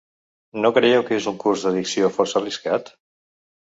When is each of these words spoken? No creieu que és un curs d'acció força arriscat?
No 0.61 0.71
creieu 0.77 1.03
que 1.09 1.19
és 1.21 1.27
un 1.33 1.37
curs 1.45 1.67
d'acció 1.67 2.11
força 2.19 2.41
arriscat? 2.43 2.91